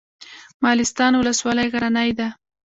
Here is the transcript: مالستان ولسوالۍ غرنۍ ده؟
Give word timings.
مالستان 0.63 1.13
ولسوالۍ 1.19 1.67
غرنۍ 1.73 2.09
ده؟ 2.19 2.27